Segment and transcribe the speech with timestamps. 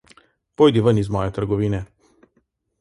[0.61, 1.85] Pojdi ven iz moje trgovine.